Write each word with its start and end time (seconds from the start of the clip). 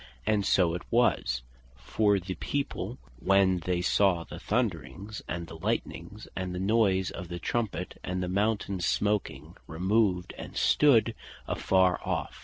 And 0.25 0.43
so 0.47 0.73
it 0.73 0.81
was: 0.89 1.43
for 1.75 2.17
"the 2.19 2.33
people" 2.33 2.93
(Exod. 2.93 3.11
20.18.) 3.21 3.27
"when 3.27 3.59
they 3.65 3.81
saw 3.83 4.23
the 4.23 4.39
Thunderings, 4.39 5.21
and 5.29 5.45
the 5.45 5.59
Lightnings, 5.59 6.27
and 6.35 6.55
the 6.55 6.59
noyse 6.59 7.11
of 7.11 7.27
the 7.27 7.37
Trumpet, 7.37 7.99
and 8.03 8.23
the 8.23 8.27
mountaine 8.27 8.79
smoaking, 8.79 9.57
removed, 9.67 10.33
and 10.39 10.57
stood 10.57 11.13
a 11.47 11.53
far 11.53 12.01
off. 12.03 12.39